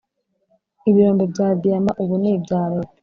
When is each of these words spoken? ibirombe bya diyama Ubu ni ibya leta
ibirombe 0.89 1.23
bya 1.31 1.47
diyama 1.61 1.91
Ubu 2.01 2.15
ni 2.21 2.29
ibya 2.35 2.61
leta 2.71 2.93